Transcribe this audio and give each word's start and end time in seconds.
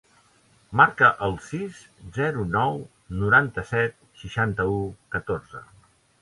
Marca 0.79 1.09
el 1.27 1.35
sis, 1.47 1.81
zero, 2.15 2.45
nou, 2.55 2.79
noranta-set, 3.19 3.95
seixanta-u, 4.23 4.81
catorze. 5.19 5.63